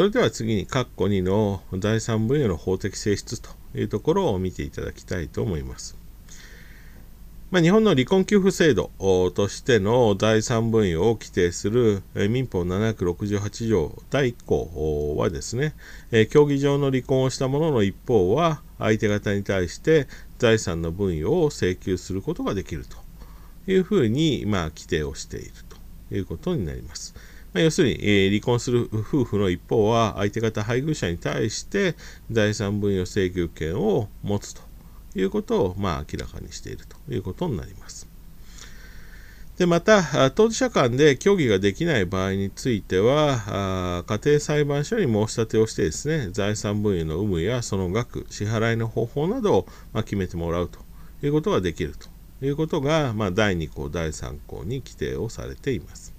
[0.00, 5.94] それでは次に、括弧2の財産分与の法的性質というところを見ていただきたいと思います。
[7.50, 8.90] まあ、日本の離婚給付制度
[9.34, 15.74] としての財産分与を規定する民法768条第1項はですね、
[16.30, 20.08] 競技上の離婚をした者の一方は相手方に対して
[20.38, 22.96] 財産の分与を請求することができると
[23.70, 25.52] いうふうに、まあ、規定をしている
[26.08, 27.14] ということになります。
[27.52, 31.96] まあ、要するに、えー、離婚する夫婦の一方は相手方配偶者に対して
[32.30, 34.62] 財産分与請求権を持つと
[35.14, 38.08] いうことを、まあ、明らかにしているということになります。
[39.60, 50.78] でまた、当事者間で協議ができない場合については、家庭裁判所に申し立てをしてですね、財産分与の有無やその額、支払いの方法などを、ま決めてもらうと
[51.22, 52.08] いうことができると
[52.42, 56.09] いうことが、まあ、第2項、第3項に規定をされています。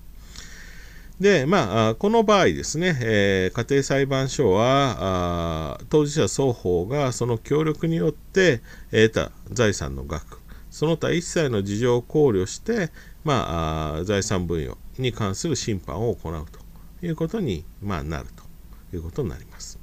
[1.21, 10.39] で、まあ、この場合ですね、えー、家庭裁判所は当事者双方がその協力によって得た財産の額、
[10.71, 12.89] その他一切の事情を考慮して、
[13.23, 16.45] まあ、財産分与に関する審判を行う
[16.99, 18.25] ということに、まあ、なる
[18.89, 19.79] ということになります。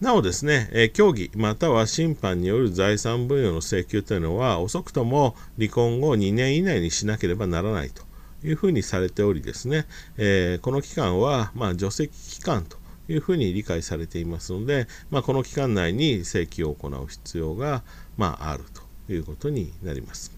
[0.00, 8.05] なおですね、え協議または審判による財産分与の請求というのは遅くとも離婚後2年以内にしなければならないと
[8.46, 17.82] いうふうにされておりですね、えー、この期間は、まあ、除籍期間というふうに理解されていますので、まあ、この期間内に請求を行う必要が、
[18.16, 18.64] まあ、ある
[19.06, 20.32] ということになります。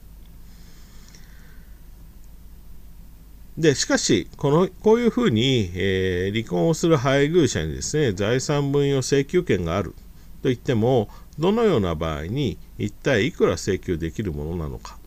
[3.58, 9.94] で、しかし、この、こういうふうに、えー、離婚をする配偶者にですね、財産分与請求権がある
[10.42, 14.98] といっても、どのような場合に一体いくら請求できるものなのか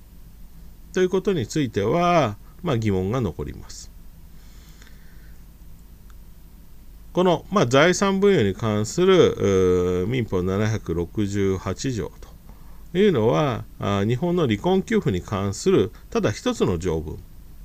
[0.94, 3.92] ということについては、まあ、疑問が残ります。
[7.14, 12.12] この、まあ、財産分与に関する民法768条
[12.92, 17.18] というのは日本の離婚給付に関するただ一つの条文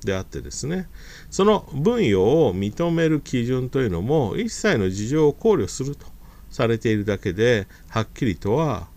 [0.03, 0.89] であってですね
[1.29, 2.15] その分与
[2.45, 6.05] を認める基準というのも一切の事情を考慮すると
[6.49, 8.87] されているだけではっきりとは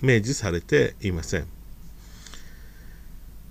[0.00, 1.51] 明示されていません。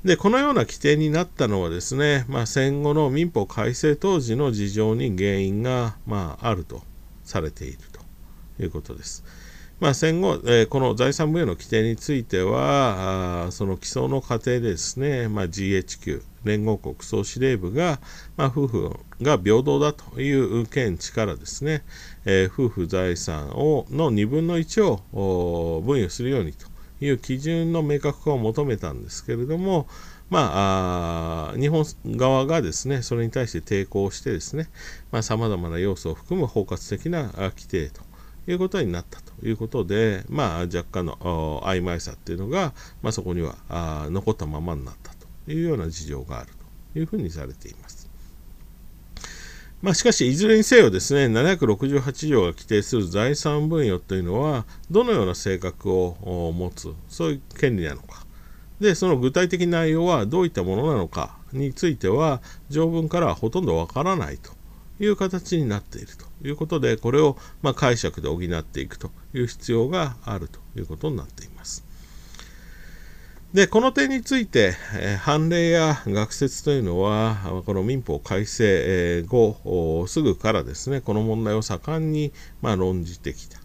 [0.03, 6.81] で、このような規定になったのはですね、まあ、戦後の民法改正当時の事情に原因が、まあ、あると
[7.23, 9.23] されているということです。
[9.79, 17.99] まあ、戦後、えー、この財産分与の規定については、その基礎の過程でですね、まあ、GHQ、連合国総司令部が、
[18.37, 18.89] まあ、夫婦
[19.21, 21.83] が平等だという見地からですね、
[22.25, 29.87] えー、夫婦財産をの2分の1を分与するようにという基準の明確化を求めたんですけれども、
[30.29, 34.69] まあ、日本側がですね、それに対して抵抗してですね、
[35.21, 38.01] さまざ、まな要素を含む包括的な規定と
[38.47, 43.55] いうことになったということで、まあ、若干の曖昧さっていうのが、まあ、そこには
[44.09, 46.51] 残ったままになったというような事情がある
[46.93, 47.80] というふうにされています。
[49.81, 58.27] まあ、しかし、いずれにせよですね、768条が規定する財産分与というのは、どのような性格を持つ、そういう権利なのか。
[58.79, 64.51] で、その具体的内容はどういったものなのかについては、条文からはほとんどわからないと
[65.03, 71.90] いう形になっているということで、これをま解釈で補っていくという必要があるということになっています。
[73.53, 82.31] で、この点について、え、判例や学説というのは、この民法改正、後、すぐからですね、この問題を盛んに、
[82.61, 83.59] まあ、論じてきた、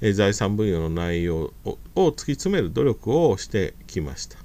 [0.00, 4.38] え、財産分与の内容を突き詰める努力をしてきました。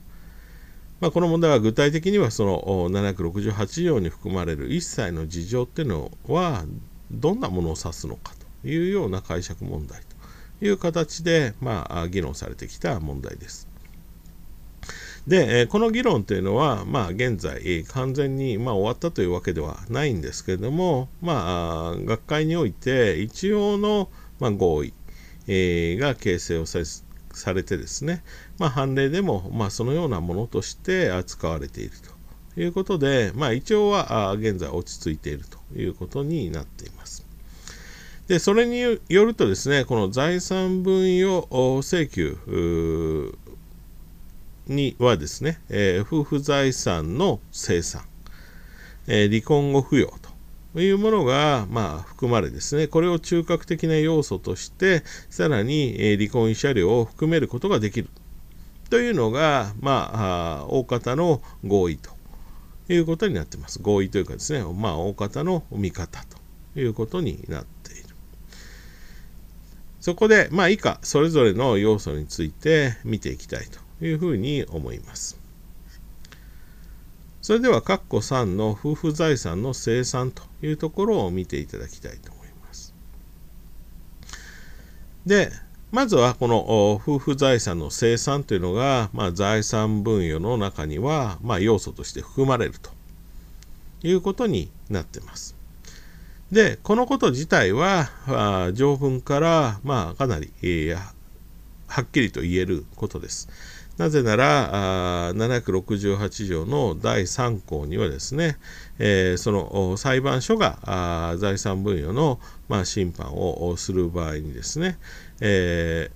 [1.02, 6.66] まあ、この問題は具体的にはその768条に含まれる一切の事情っていうのは
[7.12, 8.34] どんなものを指すのか
[8.64, 10.02] というような解釈問題
[10.60, 13.69] という形で、まあ、議論されてきた問題です。
[15.28, 24.94] で、えこの議論というのは、まあ、現在、完全に、まあ、終わったというわけではないんですけれども、まあ、学会において一応の、まあ、合意、
[25.48, 26.80] え、が形成をさ
[27.34, 28.24] されてですね、
[28.58, 31.92] まあ、判例でも、まあ、そのようなものとして扱われている
[32.56, 37.26] ということで、まあ、一応は現在落ち着いているということになっています。
[38.28, 41.48] でそれによるとですね、この財産分与
[41.82, 42.38] 請求
[44.70, 48.04] にはですね、えー、夫婦財産の生産、
[49.08, 50.14] えー、離婚後扶養
[50.74, 58.10] というものが、まあ、含まれですね、これを中核的な要素として、さらに、え、離婚慰謝料を含めることができる
[58.92, 62.12] というのが、まあ、大方の合意と
[62.88, 63.80] いうことになっています。
[63.82, 66.24] 合意というかですね、まあ、大方の見方
[66.74, 68.04] ということになっている。
[70.00, 75.40] そこで、まあ、以下、それぞれの要素について見ていきたいというふうに思います。
[77.42, 82.94] それでは、括弧3の夫婦財産の生産というところを見ていただきたいと思います。
[85.26, 85.52] で、
[85.92, 92.92] まずはこの夫婦財産の生産というのが、まあ、財産分与の中には、まあ、要素として含まれると
[94.04, 95.56] いうことになってます。
[96.52, 100.98] で、このこと自体は、あ条文から、まあ、かなり、えー、
[101.88, 103.50] はっきりと言えることです。
[104.00, 108.58] なぜなら、あ768条の第3項にはですね、
[108.98, 114.98] えー、その裁判所が財産分与の、まあ、審判をする場合にですね、
[115.42, 116.14] えー、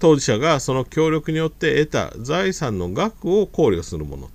[0.00, 4.28] 当事者がその協力によって得た財産の額を考慮するもの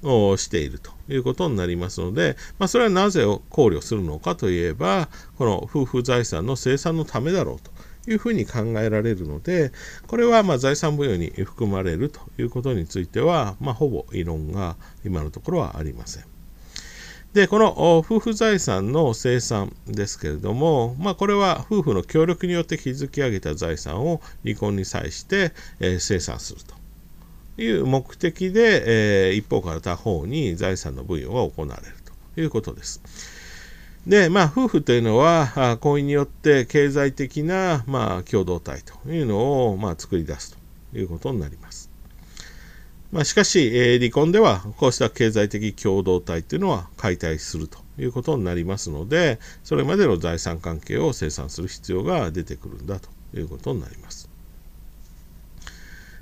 [0.00, 7.79] としているということになりますので、まあ、それはなぜ考慮するのかといえばこの夫婦財産の生産のためだろうと。
[8.10, 9.72] いうふうに考えられるので、
[10.06, 16.24] これはま財産分与に含まれるということについては、まあ、ほぼ異論が今のところはありません。
[17.32, 31.94] で、この夫婦財産の生産ですけれども、まあ、これは夫婦の協力によって築き上げた財産を離婚に際して、え、生産するという目的で、え、一方から他方に財産の分与が行われる
[32.34, 33.00] ということです。
[34.06, 40.56] で、まあ、夫婦というのは、婚姻によって経済的な、まあ、共同体というのを、まあ、作り出す
[40.92, 41.90] ということになります。
[43.12, 54.19] まあ、しかし、えー、離婚では、こうした経済的共同体というのは解体するということになりますので、それまでの財産関係を清算する必要が出てくるんだということになります。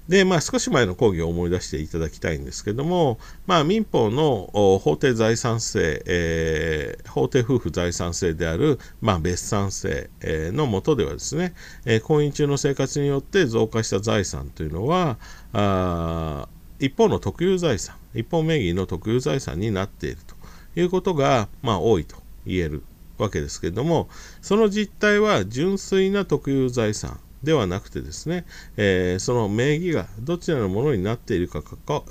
[0.08, 11.52] で、まあ、少し前の講義を思い出していただきたいんですけども、まあ、民法の法定財産制、えー、法定夫婦財産制である、まあ、別産制、えー、の下ではですね、
[11.84, 15.18] えー、婚姻中の生活によって増加した財産というのは、
[15.52, 16.48] あ
[16.80, 22.16] 一方の特有財産、一方名義の特有財産になっているということが、まあ、多いと
[22.46, 22.82] 言える
[23.18, 24.08] わけですけれども、
[24.40, 28.44] その実態は純粋な特有財産、ではなくてですね、
[28.76, 31.62] えー、その名義がどちらのものになっているか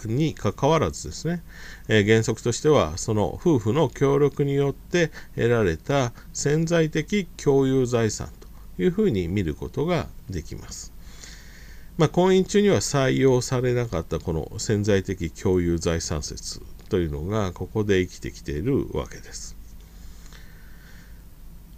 [0.05, 1.43] にかかわらずですね、
[1.87, 10.93] えー、原則としてはその夫婦の協力によって得られた潜在的共有財産というふうに見ることができます。
[11.97, 19.56] まあ、婚姻中には採用されなかったこの潜在的共有財産説というのがここで生きてきているわけです。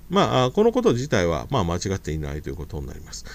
[0.09, 3.25] まあ、このこと自体は、まあ、間違っていないということになります。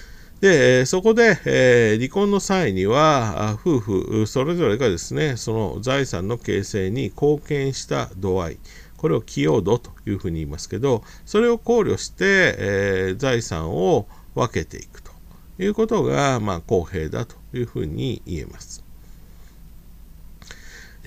[0.41, 8.57] で、そこで、え、離婚の際には、夫婦それぞれがですね、その財産の形成に貢献した度合い、
[8.97, 15.11] これを寄与度というふうに言いますけど、それを考慮して、え、財産を分けていくと
[15.57, 18.84] いうことが、まあ、公平だというふうに言えます。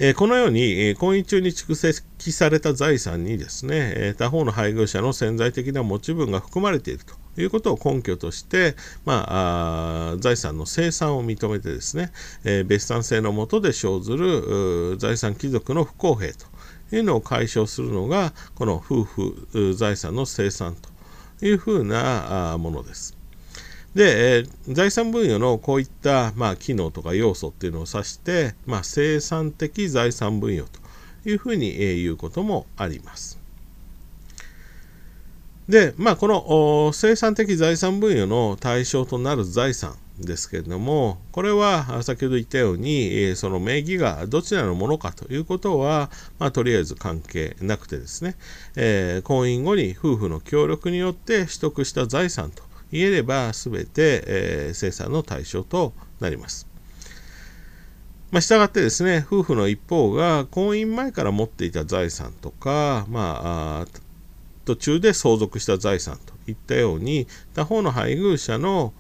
[0.01, 12.13] えこのように、え婚姻中に蓄積された財産にですね、え他方の配偶者の潜在的な持ち分が含まれているということを根拠として、まあ、あ財産の生産を認めてですね、
[12.45, 16.47] え別産性のもとで生ずる財産貴族の不公平と
[16.95, 23.18] いうのを解消するのが、この夫婦財産の生産というふうなものです。
[23.99, 33.41] で、えー、財産分与のこういった、まあ、機能とか要素っていうのを指して、まあ、生産的財産分与というふうに、えー、言うこともあります。
[35.69, 48.37] で、まあ、この生産的財産分与の対象となる財産ですけれども、これは先ほど言ったように、えその名義がどちらのものかということは、まあ、とりあえず関係なくてですね、
[48.77, 56.67] えー、婚姻後に夫婦の協力によって取得した財産と言えれば全て、えー、生産の対象となります。
[58.31, 63.87] まあ、したがってですね、夫婦の一方が婚姻前から持っていた財産とか、まあ、
[64.67, 68.93] 途中で相続した財産といったように、他方の配偶者の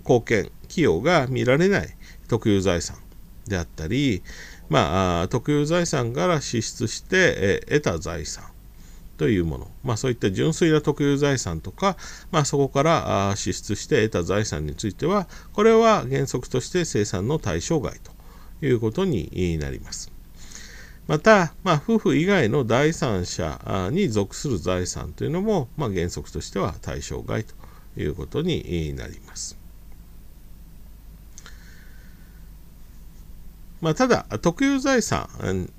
[0.00, 1.96] 貢献、寄与が見られない
[2.28, 2.98] 特有財産
[3.46, 4.22] であったり、
[4.68, 8.44] まあ、特有財産から支出して、得た財産
[9.22, 11.96] というもの、まあ、そういった純粋な特有財産とか、
[12.32, 20.10] まあ、そこから支出して得た財産については、これは原則として生産の対象外ということになります。
[21.06, 27.54] また、まあ、夫婦以外の第三者に属する財産というのも、まあ、原則としては対象外と
[27.96, 29.56] いうことになります。
[33.80, 35.70] まあ、ただ、特有財産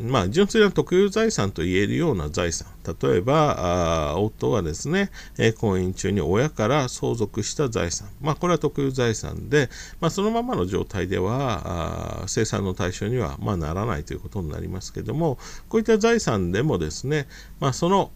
[0.00, 2.68] まあ、純粋な特有財産と言えるような財産、
[3.00, 5.10] 例えば、夫がですね、
[5.58, 9.68] 婚姻中に親から相続した財産、まあ、これは特有財産で、
[10.00, 15.36] まあ、そのままの状態では、生産の対象には、ま、ならないということになりますけども、
[15.68, 17.26] こういった財産でもですね、
[17.58, 18.12] ま、その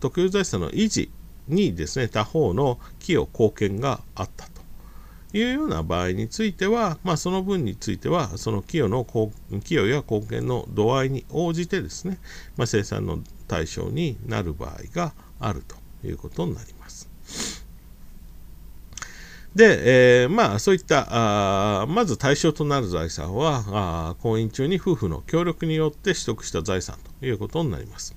[0.00, 1.10] 特有財産の維持
[1.48, 4.59] にですね、他方の寄与貢献があったと。
[5.32, 9.04] いうような場合については、まあ、その分については、その寄与の
[9.60, 12.18] 寄与や貢献の度合いに応じてですね、
[12.56, 17.08] まあ、生産の対象になる場合があるということになります。
[19.54, 21.08] で、えー、まあそういった
[21.82, 28.14] あまず対象となる財産はあ婚姻中に夫婦の協力によって取得した財産ということになります。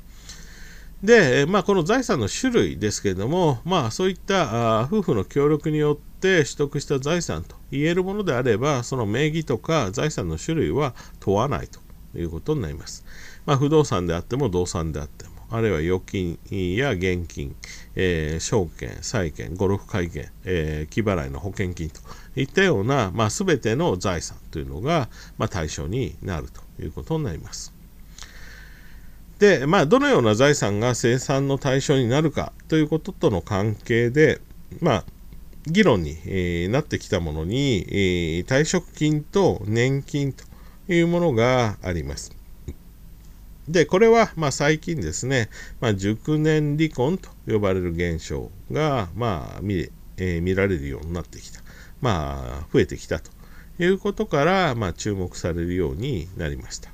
[1.02, 11.82] で、まあ、この財産の種類ですけれども、まあ、そういったあ夫婦の協力によってって取得した財産と言えるものであれば、その名義とか財産の種類は問わないと
[12.18, 13.06] いうことになります。
[13.46, 16.40] まあ、不動産であっても動産であっても、あるいは預金
[16.78, 17.54] や現金、
[17.96, 22.00] えー、証券、債券、ゴルフ会券、えー、木払いの保険金と
[22.38, 27.74] いったような、まあ、全ての財産というのが、まあ、対象になるということになります。
[29.40, 34.40] で、まあ、どのような財産が生産の対象になるかということとの関係で、
[34.80, 35.06] まあ、
[35.66, 37.94] 議論に、え、なってきたものに、え、
[38.42, 40.44] 退職金と年金と
[40.88, 42.36] いうものがあります。
[43.68, 51.62] で、これは、まあ、最近ですね、まあ、熟年離婚と呼ばれる現象が、まあ見えー、見られるようになってきた。
[52.02, 53.32] まあ、増えてきたと
[53.80, 56.92] いうことから、まあ、注目されるようになりました。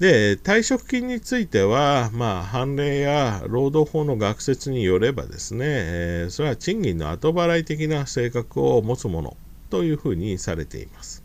[0.00, 9.36] で、退職金については、まあ、判例や労働法の学説によればですね、えー、それは賃金の後払い的な性格を持つもの
[9.70, 11.22] というふうにされています。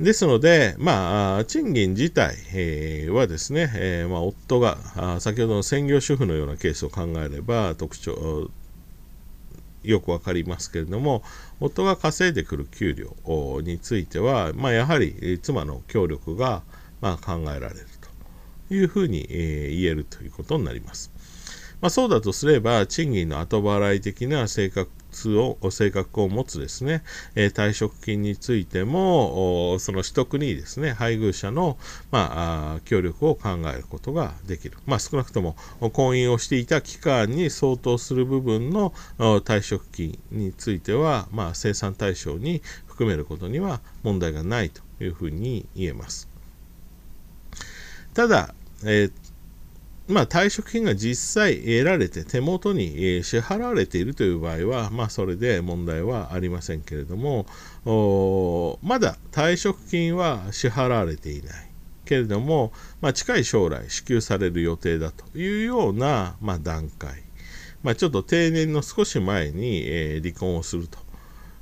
[0.00, 4.76] ですので、まあ、賃金自体、えー、はですね、えー、まあ、夫が
[5.20, 8.50] 先ほどの専業主婦のようなケースを考えれば特徴
[9.82, 11.22] よくわかりますけれども
[11.60, 16.62] 夫が稼いでくる給料については、まあ、やはり妻の協力が
[17.00, 17.86] まあ、考えられる
[18.68, 21.12] というふうに、え、言えるということになります。
[21.80, 27.02] まあ、そうだとすれば、賃金の後払い的な生活を、性格を持つですね、
[27.34, 31.76] えー、退職金についても、その取得にですね、配偶者の、
[32.10, 34.78] まあ、協力を考えることができる。
[34.86, 46.35] まあ、少なくとも、婚姻をしていた期間に相当する部分の退職金については、まあ、生産対象に含めることには問題がないというふうに言えます。
[48.16, 49.12] ただ、えー、
[50.08, 57.44] まあ、退職金が実際得られて手元に、え支払われているという場合は、まあ、それで問題はありませんけれども、
[58.82, 61.70] まだ退職金は支払われていない。
[62.06, 67.22] けれども、まあ、近い将来支給される予定だというような、ま、段階、
[67.82, 70.98] ま、ちょっと定年の少し前に、え、離婚をすると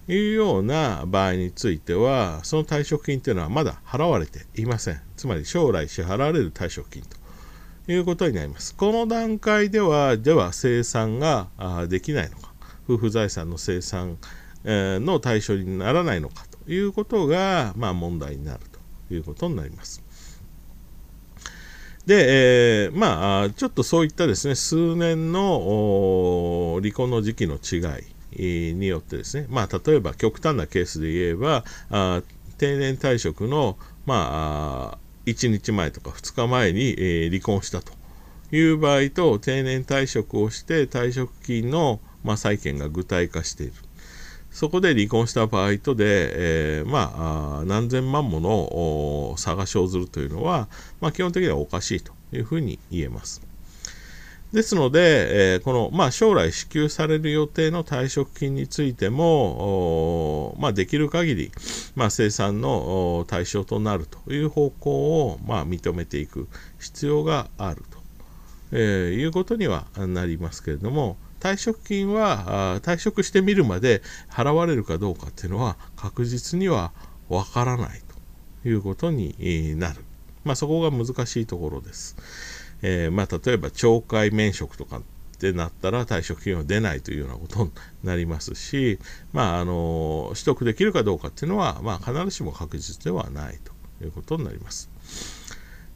[0.09, 5.01] いうような場合については、その退職金というのはまだ払われていません。
[5.17, 7.17] つまり将来支払われる退職金と
[7.91, 8.75] いうことになります。
[8.75, 11.49] この段階では、では生産が
[11.89, 12.53] できないのか、
[12.89, 14.19] 夫婦財産の生産
[14.65, 18.61] の対象にならないのかということが、まあ、問題になる
[19.09, 20.03] ということになります。
[22.07, 28.05] で、えー、まあ、ちょっとそういったですね、数年の離婚の時期の違い、
[28.39, 32.23] によってですね、まあ、例えば極端なケースで言えば、あ
[32.59, 33.77] 定年退職の、
[34.07, 37.93] まあ、1日前とか2日前に、え、離婚したと
[38.53, 43.73] いう場合と、定年退職をして退職金の、まあ、債権が具体化している。
[44.51, 50.69] そこで離婚した場合とで、えー、まあ、何千万もの差が生ずるというのは、
[51.01, 53.43] まあ、基本的にはおかしいというふうに言えます。
[54.55, 61.53] ですので、えー、この、まあ、将来支給される予定の退職金についても、まあ、できる限り、
[61.97, 66.47] まあ、生産の対象となるという方向を、まあ、認めていく
[66.79, 67.99] 必要があると、
[68.71, 68.81] えー、
[69.15, 76.93] いうことにはなりますけれども、退職金は退職してみるまで払われるかどうかっていうのは確実には
[77.29, 78.01] わからない
[78.63, 80.05] ということになる。
[80.45, 82.17] まあ、そこが難しいところです。
[82.83, 85.03] えー、まあ、例えば懲戒免職とかっ
[85.39, 87.71] てなったら退職金は出ないというようなことに
[88.03, 88.99] なりますし、
[89.33, 94.91] まあ、あの取得できるかどうかっていうのは、まあ、必ずしも確実ではないということになります。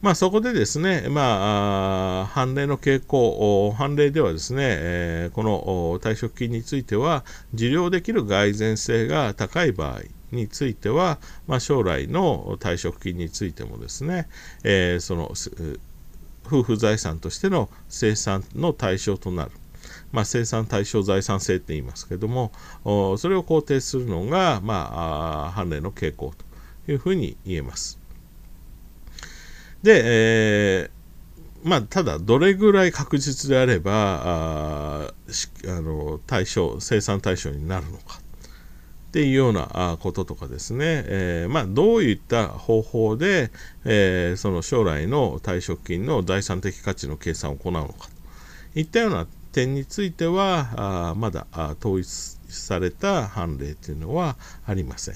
[0.01, 14.29] まあ、そこでですね、まあ、判例の傾向、判例ではですね、えー、この退職金については、受領できる蓋然性が高い場合については、まあ、将来の退職金についてもですね、
[14.63, 15.33] えー、その
[16.45, 19.51] 夫婦財産としての生産の対象となる、
[20.11, 22.51] まあ、生産対象財産制って言いますけども
[22.83, 24.89] それを肯定するのが、ま
[25.47, 26.33] あ、判例の傾向
[26.85, 27.99] というふうに言えます。
[29.83, 35.13] で、えー、まあ、ただ、どれぐらい確実であればあ
[35.67, 38.19] あの対象生産対象になるのか
[39.09, 43.49] っていうようなこととかですね、えー、まあ、どういった方法で、
[43.83, 48.07] えー、その将来の退職金の財産的価値の計算を行うのか。
[48.73, 51.47] といったような点についてはあまだ
[51.81, 52.07] 統一
[52.49, 54.37] された判例というのは
[54.67, 55.15] ありません。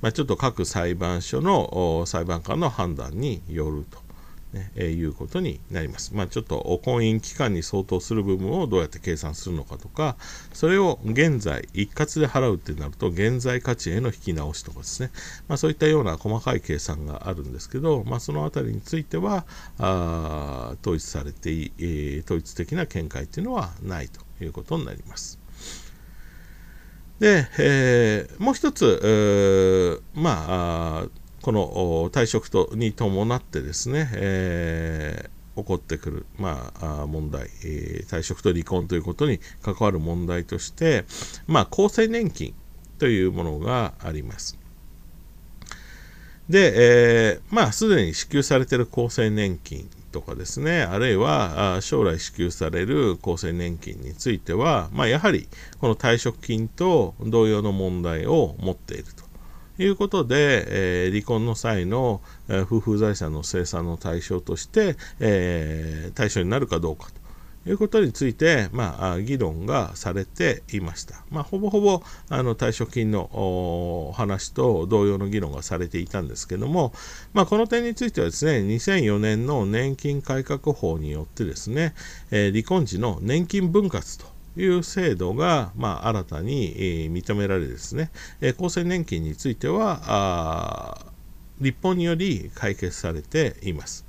[0.00, 4.05] まあ、ちょっと各裁判所の裁判官の判断によると。
[4.52, 6.14] ねえ、いうことになります。
[6.14, 10.16] まあ、ちょっと婚姻期間に相当する部分をどうやって計算するのかとか、
[10.52, 15.10] それを現在、一括で払うってなると、現在価値への引き直しとかですね、
[15.48, 19.46] まあ、そういったような細かい計算があるんですけど、まあ、そのあたりについては、
[19.78, 25.38] あ統一されてい、えー、統一的な見解っていうのはないということになります。
[27.18, 31.08] で、えー、もう一つ、えー、まあ、
[31.46, 41.04] この退職とに伴ってですね、えー、起こってくる、まあ、問題、えー、退職と離婚ということに関わる問題として、
[41.46, 42.52] まあ、厚生年金
[42.98, 44.58] というものがあります。
[46.48, 46.72] で、
[47.30, 55.46] えー、まあ、すでに支給されている厚生年金とかですね、あるいは将来支給される厚生年金については、まあ、やはり
[55.80, 59.25] この退職金と同様の問題を持っていると。
[59.78, 67.26] いうことで、えー、離婚の際の、えー、夫婦財産の清算の対象として、えー、対象になるかどうかと
[67.70, 71.24] いうことについて、まあ、議論がされていました。
[71.30, 76.92] まあ、ほぼほぼあの退職金の話と同様の議論がされていたんですけども、
[77.34, 81.94] まあ、この点についてはですね、2004年の年金改革法によってですね、
[82.30, 91.06] えー、離婚時の年金分割という制度が、まあ、新たに、えー、認められですね、えー、厚生年金については
[91.60, 94.04] 立法により解決されています。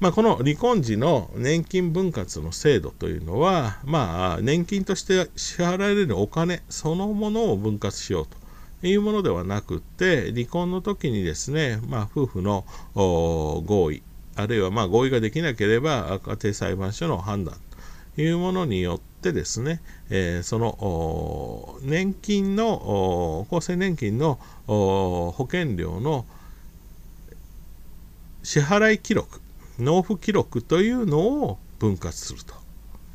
[0.00, 8.26] まあ、この離婚時の年金分割の制度というのは、まあ、年金として支払われるお金そのものを分割しよう
[8.82, 14.02] というものではなくて離婚の時にですね、まあ、夫婦の合意
[14.36, 17.54] あるいはま合意ができなければ家庭裁判所の判断
[18.16, 26.26] いうものによってですね、えー、その年金の厚生年金の保険料の
[28.42, 29.40] 支払い記録
[29.78, 32.54] 納付記録というのを分割すると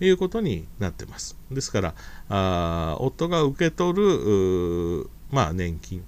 [0.04, 1.38] いうことになってます。
[1.52, 1.94] ですから
[2.30, 6.04] あ夫が受け取るまあ年金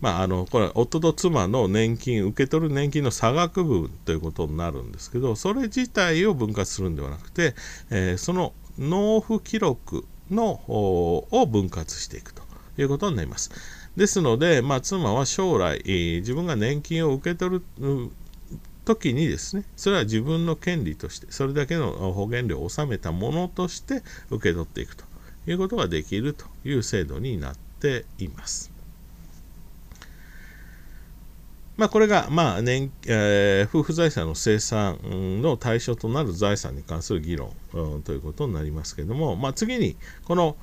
[0.00, 7.54] まあ、あのこれ夫と妻の年金受け取る年金の差額分ということになるんですけどそれ自体を分割するんではなくて、
[7.90, 12.42] えー、その納付記録のを分割していくと
[12.78, 13.50] いうことになります。
[13.96, 18.10] ですので、まあ、妻は将来、自分が年金を受け取る
[18.84, 25.04] 時にですね、それは自分の権利として、それだけの保険料を納めたものとして受け取っていくと
[25.46, 28.75] いうことができるという制度になっています。
[31.76, 34.98] まあ、これが、まあ年えー、夫婦財産の生産
[35.42, 40.56] の対象となる財産に関する議論、うん、ということになりますけれども、まあ、次にこの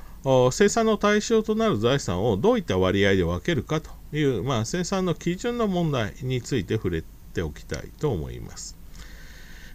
[0.52, 8.76] 生産の対象となる財産をどういった割合で分けるかという、まあ、生産の基準の問題について触れておきたいと思います。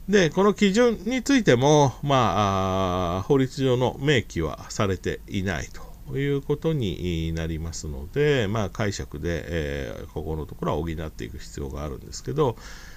[0.09, 12.57] で、この基準についても、まあ、法律上の明記はされていないということになりますので、まあ、解釈で、えー、ここのところは補っていく必要があるんですけど、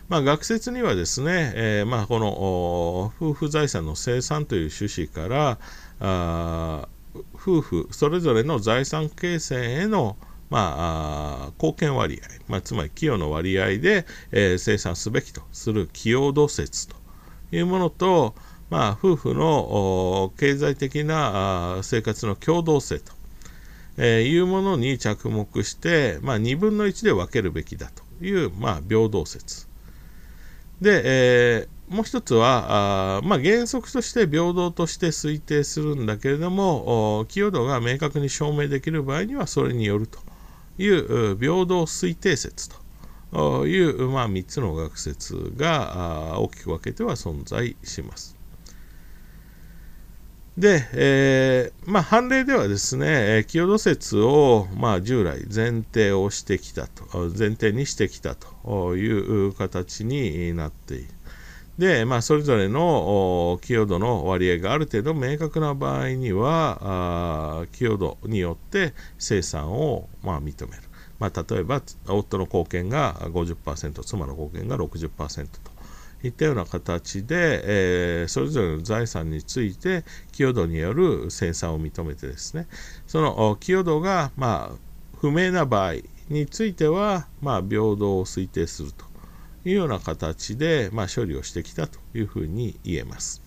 [0.10, 5.58] まあ、学説にはですね、えー、まあ、この夫婦財産の生産という趣旨から
[6.00, 6.88] あ
[7.36, 10.17] 夫婦それぞれの財産形成への
[10.52, 16.95] まあ、貢献割合、まあ、つまり寄与の割合で、えー、生産すべきとする寄与度説と
[17.54, 18.36] いうものと、
[18.72, 23.12] まあ、夫婦の経済的な生活の共同性と、
[23.98, 29.68] えいうものに着目して、まあ、2分の1で分けるべきだという、まあ、平等説。
[30.80, 40.20] で、えー、もう一つはあ、まあ、原則として平等として推定するんだけれども、寄与度が明確に証明できる場合にはそれによると
[40.78, 42.70] いう平等推定説
[43.34, 48.40] という、まあ、3つの学説が大きく分けては存在します。
[50.62, 57.04] で、えー、まあ、判例ではですね、清土説を、まあ、従来前提をしてきたと、
[57.36, 61.08] 前提にしてきたという形になっている。
[61.80, 70.84] で、まあ、それぞれの寄与度の割合がある程度明確な場合には、寄与度によって生産を、まあ、認める。
[71.17, 75.71] まあ、例えば、夫の貢献が50%、妻の貢献が60%と。
[76.24, 82.68] いったような形で、えー、それぞれの財産について寄与度による生産を認めてですね
[83.08, 85.96] その寄与度が、まあ、不明な場合
[86.30, 89.06] については、まあ、平等を推定すると
[89.66, 93.42] いうような形で、まあ、処理をしてきたというふうに言えます。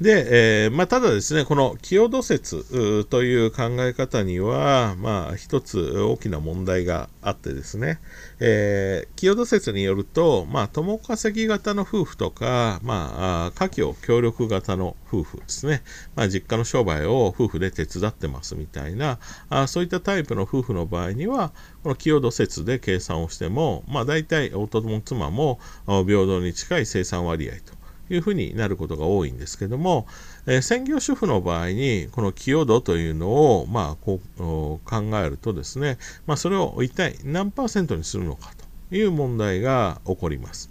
[0.00, 7.98] で、えーまあ、ただですね、この清土説という考え方には、まあ、一つ大きな問題があってですね、
[8.38, 15.82] えー、清土説によると、まあ、共稼ぎ型の夫婦とか、まあ、家業協力型の夫婦ですね、
[16.14, 19.18] まあ、実家の商売を夫婦で手伝ってますみたいな、
[19.50, 21.50] あそういったタイプの夫婦の場合には、
[21.82, 27.77] この清土説で計算をしても、まあ、大体夫も妻も平等に近い生産割合と。
[28.10, 30.06] いうふうになることが多いんですけども、
[30.46, 33.28] えー、専業主婦の場合にこの寄与度というの
[33.60, 34.80] を、まあ、こう考
[35.14, 38.52] えるとですね、まあ、それを一体何パーセントにするのか
[38.90, 40.70] という問題が起こります。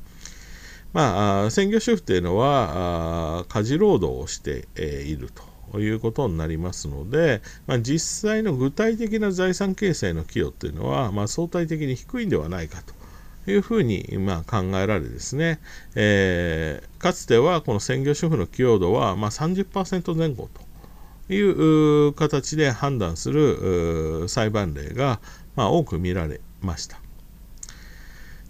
[0.93, 5.29] まあ、専業主婦というのは家事労働をして、え、いる
[5.71, 12.96] ということになりますので、まあ、実際の具体的な財産形成の寄与というのは、まあ、相対的に低いんではないかと
[13.51, 15.59] いうふうに、まあ、考えられですね、
[15.95, 20.49] えー、かつてはこの専業主婦の寄与度は、まあ30%前後
[21.27, 25.19] という形で判断する裁判例が、
[25.55, 26.99] まあ、多く見られました。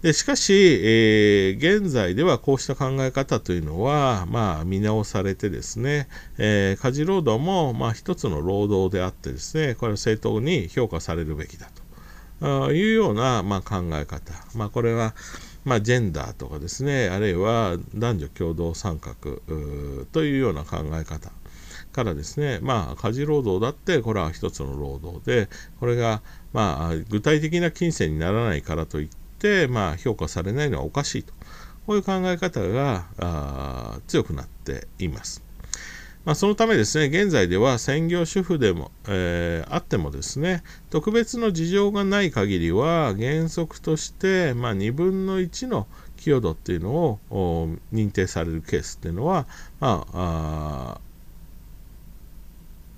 [0.02, 6.08] でしかし、えー、現在ではこうした考え方というのは、まあ、見直されてですね、
[6.38, 11.77] えー、家事労働も、まあ、一つの労働であってですね、これは正当に評価されるべきだと。
[12.40, 15.14] いうような、まあ、考え方、まあ、これは、
[15.64, 17.08] まあ、ジェンダーとかですね。
[17.08, 19.14] あるいは男女共同参画
[20.12, 21.32] というような考え方
[21.92, 22.58] からですね。
[22.62, 25.48] まあ家事労働だってこれは一つの労働で
[25.80, 26.22] これが、
[26.52, 31.32] まあ、具体的な金銭にならないからといって、まあ、評価されないのはおかしいと。
[31.86, 35.47] こういう考え方が強くなっています。
[36.28, 45.86] まあ、そのためですね、現在では専業主婦でも、えー、あってもですね、特別の事情がない限りは、原則として、まあ、2分の1の
[46.18, 49.46] 寄与度っていうのを認定されるケースっていうのは、
[49.80, 51.00] まあ、あ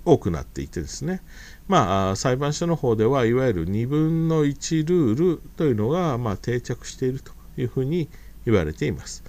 [0.03, 1.21] 多くなっていてですね、
[1.69, 8.09] まあ、裁判所の方ではいわゆる2分の1ルールというのが、まあ、定着しているというふうに
[8.45, 9.23] 言われています。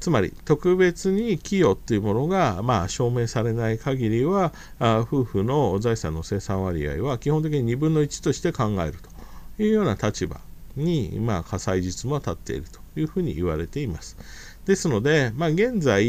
[0.00, 8.94] つまり特別に寄与っていうものが、まあ、証明されない限りはあ夫婦の財産の生産割合は基本的に2分の1として考える
[9.56, 10.40] というような立場
[10.76, 14.16] に、まあ、火災実務は立っているというふうに言われています。
[14.66, 16.04] ですので、まあ、現在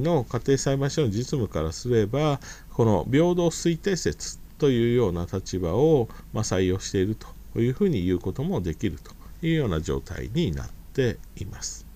[0.00, 2.40] の家庭裁判所の実務からすれば
[2.72, 7.16] この平等推定説というような立場を、まあ、採用している
[7.54, 9.12] というふうに言うこともできると
[9.46, 11.87] いうような状態になっています。